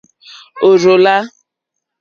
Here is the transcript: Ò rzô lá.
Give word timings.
Ò 0.67 0.69
rzô 0.79 0.95
lá. 1.05 1.15